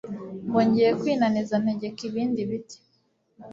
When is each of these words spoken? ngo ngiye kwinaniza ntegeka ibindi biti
ngo 0.47 0.59
ngiye 0.67 0.91
kwinaniza 0.99 1.55
ntegeka 1.63 2.01
ibindi 2.09 2.41
biti 2.49 2.77